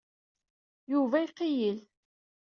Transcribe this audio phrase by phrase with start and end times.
[0.91, 1.79] Yuba iqeyyel.